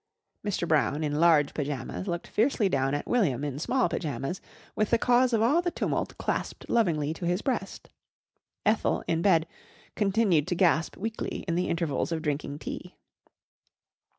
Mr. 0.43 0.67
Brown 0.67 1.03
in 1.03 1.19
large 1.19 1.53
pyjamas 1.53 2.07
looked 2.07 2.25
fiercely 2.25 2.67
down 2.67 2.95
at 2.95 3.05
William 3.05 3.43
in 3.43 3.59
small 3.59 3.87
pyjamas 3.87 4.41
with 4.75 4.89
the 4.89 4.97
cause 4.97 5.31
of 5.31 5.43
all 5.43 5.61
the 5.61 5.69
tumult 5.69 6.17
clasped 6.17 6.67
lovingly 6.67 7.13
to 7.13 7.27
his 7.27 7.43
breast. 7.43 7.87
Ethel, 8.65 9.03
in 9.07 9.21
bed, 9.21 9.45
continued 9.95 10.47
to 10.47 10.55
gasp 10.55 10.97
weakly 10.97 11.45
in 11.47 11.53
the 11.53 11.69
intervals 11.69 12.11
of 12.11 12.23
drinking 12.23 12.57
tea. 12.57 12.95